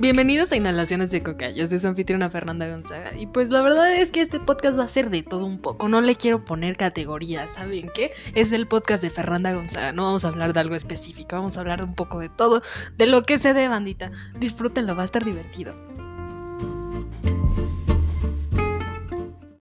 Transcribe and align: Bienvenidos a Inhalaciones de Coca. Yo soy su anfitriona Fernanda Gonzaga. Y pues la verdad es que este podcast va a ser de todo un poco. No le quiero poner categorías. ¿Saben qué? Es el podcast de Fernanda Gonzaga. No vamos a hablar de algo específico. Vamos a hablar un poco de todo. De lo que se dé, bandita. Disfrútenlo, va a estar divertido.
Bienvenidos 0.00 0.50
a 0.50 0.56
Inhalaciones 0.56 1.10
de 1.10 1.22
Coca. 1.22 1.50
Yo 1.50 1.66
soy 1.66 1.78
su 1.78 1.86
anfitriona 1.86 2.30
Fernanda 2.30 2.66
Gonzaga. 2.66 3.14
Y 3.18 3.26
pues 3.26 3.50
la 3.50 3.60
verdad 3.60 3.92
es 3.92 4.10
que 4.10 4.22
este 4.22 4.40
podcast 4.40 4.78
va 4.78 4.84
a 4.84 4.88
ser 4.88 5.10
de 5.10 5.22
todo 5.22 5.44
un 5.44 5.58
poco. 5.58 5.90
No 5.90 6.00
le 6.00 6.16
quiero 6.16 6.42
poner 6.42 6.78
categorías. 6.78 7.50
¿Saben 7.50 7.90
qué? 7.94 8.10
Es 8.34 8.50
el 8.52 8.66
podcast 8.66 9.02
de 9.02 9.10
Fernanda 9.10 9.52
Gonzaga. 9.52 9.92
No 9.92 10.04
vamos 10.04 10.24
a 10.24 10.28
hablar 10.28 10.54
de 10.54 10.60
algo 10.60 10.74
específico. 10.74 11.36
Vamos 11.36 11.58
a 11.58 11.60
hablar 11.60 11.84
un 11.84 11.94
poco 11.94 12.18
de 12.18 12.30
todo. 12.30 12.62
De 12.96 13.04
lo 13.04 13.24
que 13.24 13.38
se 13.38 13.52
dé, 13.52 13.68
bandita. 13.68 14.10
Disfrútenlo, 14.38 14.96
va 14.96 15.02
a 15.02 15.04
estar 15.04 15.22
divertido. 15.22 15.74